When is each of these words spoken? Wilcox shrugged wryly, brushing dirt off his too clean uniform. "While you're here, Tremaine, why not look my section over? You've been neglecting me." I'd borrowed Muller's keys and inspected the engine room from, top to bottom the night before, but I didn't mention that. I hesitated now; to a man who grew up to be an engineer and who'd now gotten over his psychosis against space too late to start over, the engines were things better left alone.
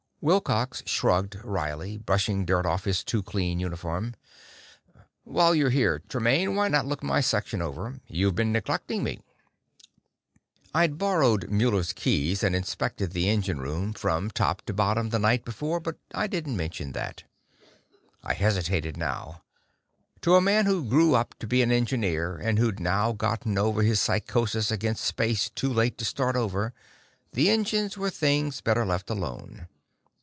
Wilcox 0.23 0.83
shrugged 0.85 1.39
wryly, 1.43 1.97
brushing 1.97 2.45
dirt 2.45 2.63
off 2.63 2.83
his 2.83 3.03
too 3.03 3.23
clean 3.23 3.59
uniform. 3.59 4.13
"While 5.23 5.55
you're 5.55 5.71
here, 5.71 6.03
Tremaine, 6.07 6.53
why 6.53 6.67
not 6.67 6.85
look 6.85 7.01
my 7.01 7.21
section 7.21 7.59
over? 7.59 7.99
You've 8.05 8.35
been 8.35 8.51
neglecting 8.51 9.03
me." 9.03 9.21
I'd 10.75 10.99
borrowed 10.99 11.49
Muller's 11.49 11.91
keys 11.91 12.43
and 12.43 12.55
inspected 12.55 13.13
the 13.13 13.29
engine 13.29 13.61
room 13.61 13.93
from, 13.93 14.29
top 14.29 14.61
to 14.67 14.75
bottom 14.75 15.09
the 15.09 15.17
night 15.17 15.43
before, 15.43 15.79
but 15.79 15.97
I 16.13 16.27
didn't 16.27 16.55
mention 16.55 16.91
that. 16.91 17.23
I 18.21 18.35
hesitated 18.35 18.97
now; 18.97 19.41
to 20.21 20.35
a 20.35 20.39
man 20.39 20.67
who 20.67 20.87
grew 20.87 21.15
up 21.15 21.33
to 21.39 21.47
be 21.47 21.63
an 21.63 21.71
engineer 21.71 22.37
and 22.37 22.59
who'd 22.59 22.79
now 22.79 23.11
gotten 23.11 23.57
over 23.57 23.81
his 23.81 23.99
psychosis 23.99 24.69
against 24.69 25.03
space 25.03 25.49
too 25.49 25.73
late 25.73 25.97
to 25.97 26.05
start 26.05 26.35
over, 26.35 26.75
the 27.33 27.49
engines 27.49 27.97
were 27.97 28.11
things 28.11 28.61
better 28.61 28.85
left 28.85 29.09
alone. 29.09 29.67